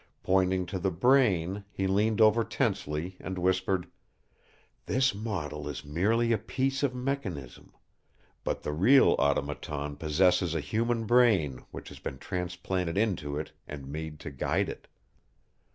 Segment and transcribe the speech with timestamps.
[0.23, 3.85] Pointing to the brain, he leaned over tensely, and whispered:
[4.87, 7.71] "This model is merely a piece of mechanism.
[8.43, 13.89] But the real automaton possesses a human brain which has been transplanted into it and
[13.91, 14.87] made to guide it."